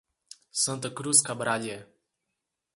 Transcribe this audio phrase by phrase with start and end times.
[0.61, 1.87] Santa Cruz Cabrália